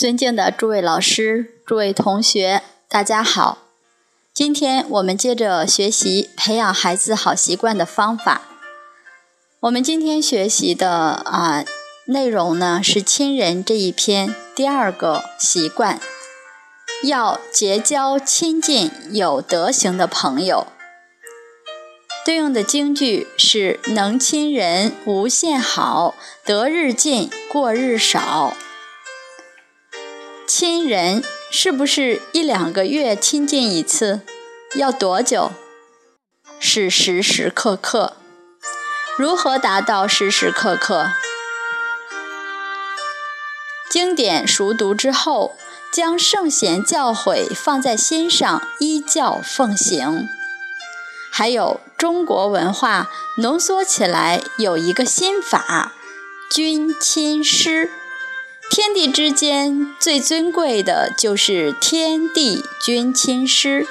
[0.00, 3.58] 尊敬的诸位老师、诸位同学，大家好。
[4.32, 8.40] 今天我们接着学习培养孩子好习惯的方法。
[9.60, 11.66] 我们今天学习的啊
[12.06, 16.00] 内容呢是亲人这一篇第二个习惯，
[17.02, 20.68] 要结交亲近有德行的朋友。
[22.24, 26.14] 对应的京剧是“能亲人无限好，
[26.46, 28.56] 得日进过日少”。
[30.52, 31.22] 亲人
[31.52, 34.22] 是不是一两个月亲近一次？
[34.74, 35.52] 要多久？
[36.58, 38.16] 是时时刻刻。
[39.16, 41.06] 如何达到时时刻刻？
[43.88, 45.52] 经典熟读之后，
[45.92, 50.28] 将圣贤教诲放在心上，依教奉行。
[51.30, 55.92] 还有中国文化浓缩起来有一个心法：
[56.50, 57.92] 君亲师。
[58.70, 63.88] 天地之间最尊贵的就是天地君亲师，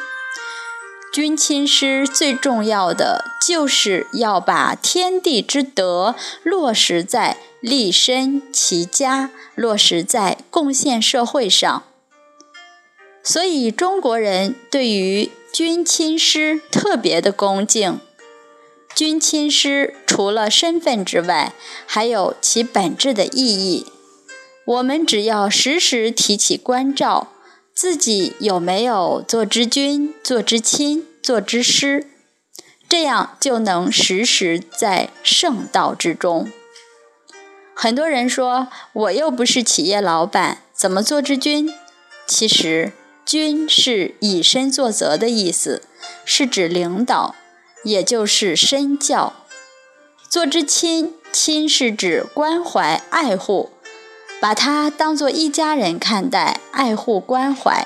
[1.12, 11.84] 君亲师最重要的就是要把天地之德落实在立身齐家，落实在贡献社会上。
[13.22, 18.00] 所以中国人对于君亲师特别的恭敬。
[18.96, 21.54] 君亲师除了身份之外，
[21.86, 23.86] 还有其本质的意义。
[24.70, 27.30] 我们只要时时提起关照，
[27.74, 32.06] 自己有没有做之君、做之亲、做之师，
[32.88, 36.52] 这样就能时时在圣道之中。
[37.74, 41.74] 很多人说，我又不是企业老板，怎么做之君？
[42.28, 42.92] 其实，
[43.26, 45.82] 君是以身作则的意思，
[46.24, 47.34] 是指领导，
[47.84, 49.34] 也就是身教。
[50.30, 53.72] 做之亲，亲是指关怀爱护。
[54.42, 57.86] 把他当作一家人看待，爱护关怀。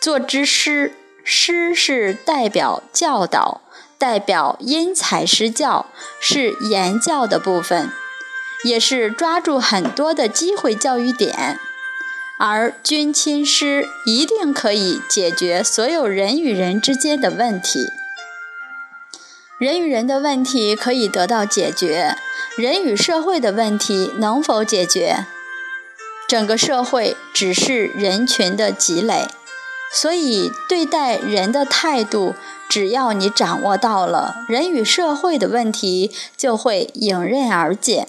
[0.00, 3.60] 做之师，师是代表教导，
[3.96, 5.86] 代表因材施教，
[6.20, 7.88] 是言教的部分，
[8.64, 11.58] 也是抓住很多的机会教育点。
[12.40, 17.86] 而君亲师一定可以解决所有人与人之间的问题。
[19.62, 22.16] 人与人的问题可以得到解决，
[22.56, 25.24] 人与社会的问题能否解决？
[26.26, 29.28] 整个社会只是人群的积累，
[29.92, 32.34] 所以对待人的态度，
[32.68, 38.08] 只要你掌握到了，人与社会的问题就会迎刃而解。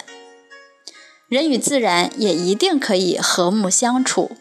[1.27, 4.31] 人与自然也一定可以和睦相处。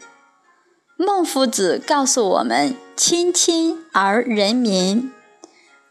[0.96, 5.12] 孟夫子告诉我们：“亲亲而人民。”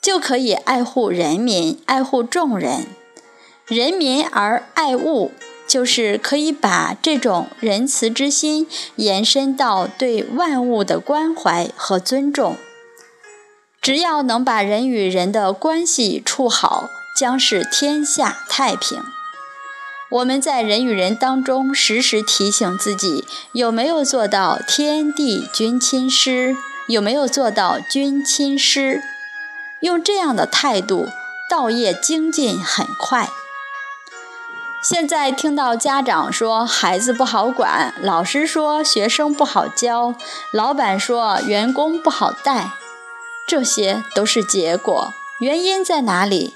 [0.02, 2.88] 就可以爱护人民，爱护众人；
[3.68, 5.32] 人民而爱物，
[5.68, 12.58] 就是可以把这种仁慈之心延伸到对万物的关怀和尊重。
[13.80, 19.04] 只要能把人与人的关系处好，将是天下太平。
[20.10, 23.24] 我们在人与人当中，时时提醒自己：
[23.54, 26.58] 有没有做到天地君亲师？
[26.88, 29.02] 有没有做到君亲师？
[29.82, 31.10] 用这样的态度，
[31.50, 33.30] 道业精进很快。
[34.82, 40.16] 现在听到家长说孩子不好管，老师说学生不好教，
[40.52, 42.72] 老板说员工不好带，
[43.48, 45.14] 这些都是结果。
[45.40, 46.56] 原因在哪里？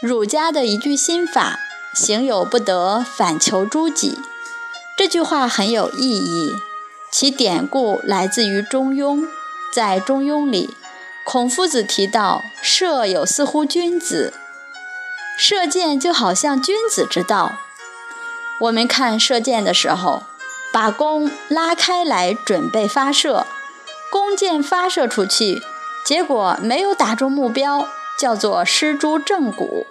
[0.00, 1.58] 儒家的一句心法
[1.92, 4.18] ：“行有不得，反求诸己。”
[4.96, 6.52] 这句话很有意义，
[7.10, 9.20] 其典故来自于《中庸》，
[9.72, 10.74] 在《中庸》里。
[11.30, 14.32] 孔夫子提到：“射有似乎君子，
[15.38, 17.52] 射箭就好像君子之道。”
[18.60, 20.22] 我们看射箭的时候，
[20.72, 23.46] 把弓拉开来准备发射，
[24.10, 25.60] 弓箭发射出去，
[26.02, 27.86] 结果没有打中目标，
[28.18, 29.84] 叫做失诸正骨。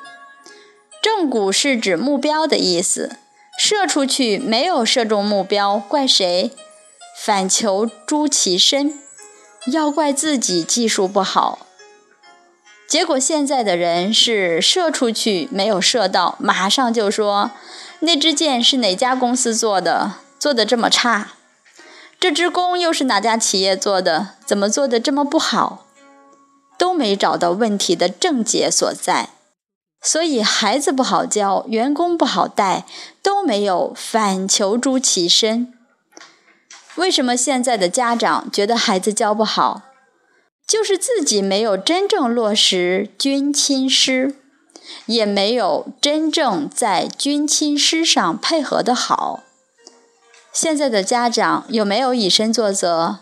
[1.03, 3.11] 正骨是指目标的意思，
[3.59, 6.49] 射出去没有射中目标，怪谁？
[7.23, 9.03] 反求诸其身。
[9.67, 11.59] 要怪自己技术不好，
[12.87, 17.51] 结果现在的人是射出去没有射到，马上就说
[17.99, 21.33] 那支箭是哪家公司做的，做的这么差？
[22.17, 25.85] 这支弓又是哪家企业做的，怎么做的这么不好？
[26.77, 29.29] 都没找到问题的症结所在，
[30.01, 32.85] 所以孩子不好教，员工不好带，
[33.21, 35.73] 都没有反求诸其身。
[36.97, 39.83] 为什么现在的家长觉得孩子教不好？
[40.67, 44.35] 就是自己没有真正落实君亲师，
[45.05, 49.43] 也没有真正在君亲师上配合的好。
[50.51, 53.19] 现在的家长有没有以身作则？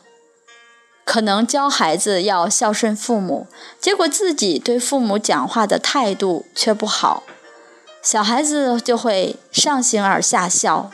[1.04, 3.46] 可能教孩子要孝顺父母，
[3.80, 7.22] 结果自己对父母讲话的态度却不好，
[8.02, 10.90] 小孩子就会上行而下效。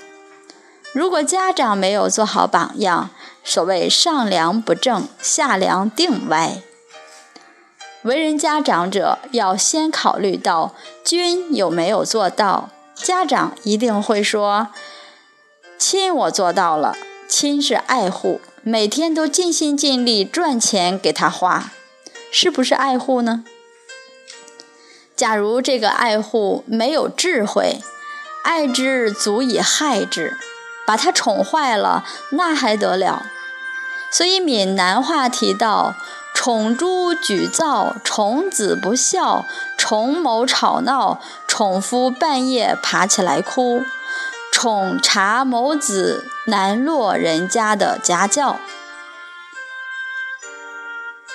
[0.94, 3.10] 如果家长没有做好榜样，
[3.44, 6.62] 所谓上梁不正下梁定歪。
[8.04, 10.74] 为人家长者要先考虑到
[11.04, 14.70] 君有没有做到，家长一定会说
[15.80, 16.98] ：“亲，我做到了。”
[17.32, 21.72] 亲是爱护，每天都尽心尽力赚钱给他花，
[22.30, 23.46] 是不是爱护呢？
[25.16, 27.80] 假如这个爱护没有智慧，
[28.44, 30.36] 爱之足以害之。
[30.92, 33.24] 把他宠坏了，那还得了？
[34.12, 35.96] 所以闽南话提到：
[36.34, 39.46] 宠猪举灶，宠子不孝，
[39.78, 43.84] 宠某吵闹，宠夫半夜爬起来哭，
[44.52, 48.58] 宠茶某子难落人家的家教。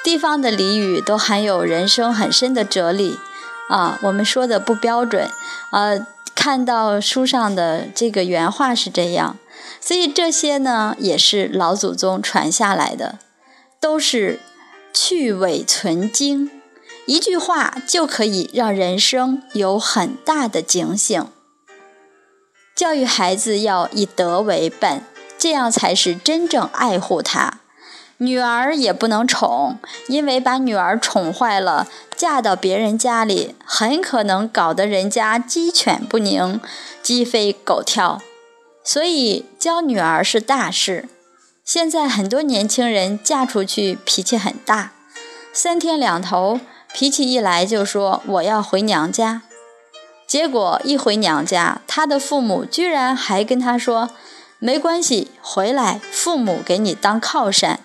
[0.04, 3.18] 地方的俚语都含有人生很深的哲理
[3.70, 5.30] 啊，我们说的不标准，
[5.70, 9.38] 呃，看到书上的这个原话是这样。
[9.80, 13.18] 所以这些呢，也是老祖宗传下来的，
[13.80, 14.40] 都是
[14.92, 16.50] 去伪存精，
[17.06, 21.26] 一句话就可以让人生有很大的警醒。
[22.74, 25.02] 教育孩子要以德为本，
[25.38, 27.60] 这样才是真正爱护他。
[28.18, 29.78] 女儿也不能宠，
[30.08, 31.86] 因为把女儿宠坏了，
[32.16, 36.58] 嫁到别人家里，很可能搞得人家鸡犬不宁，
[37.02, 38.22] 鸡飞狗跳。
[38.86, 41.08] 所以教女儿是大事。
[41.64, 44.92] 现在很多年轻人嫁出去脾气很大，
[45.52, 46.60] 三天两头
[46.94, 49.42] 脾气一来就说我要回娘家，
[50.28, 54.10] 结果一回娘家，他的父母居然还跟他说
[54.60, 57.80] 没关系，回来父母给你当靠山。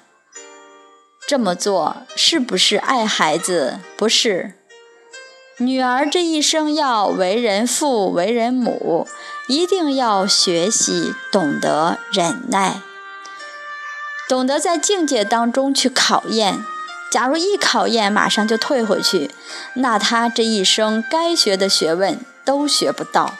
[1.28, 3.80] 这么做是不是爱孩子？
[3.98, 4.54] 不是。
[5.62, 9.08] 女儿这一生要为人父、为人母，
[9.48, 12.82] 一定要学习懂得忍耐，
[14.28, 16.66] 懂得在境界当中去考验。
[17.12, 19.30] 假如一考验马上就退回去，
[19.76, 23.36] 那她这一生该学的学问都学不到。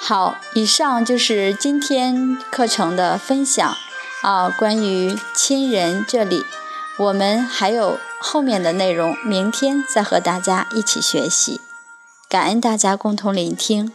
[0.00, 3.76] 好，以上就是今天课程的分享
[4.22, 6.46] 啊，关于亲人这里，
[7.02, 7.98] 我们还有。
[8.24, 11.60] 后面的内容，明天再和大家一起学习。
[12.28, 13.90] 感恩大家共同聆听。